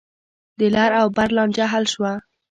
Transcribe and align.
د 0.59 0.61
لر 0.75 0.91
او 1.01 1.07
بر 1.15 1.29
لانجه 1.35 1.65
حل 1.71 1.85
شوه. 1.93 2.11